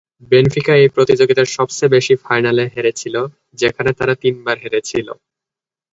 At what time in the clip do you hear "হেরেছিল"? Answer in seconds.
2.75-3.15, 4.63-5.07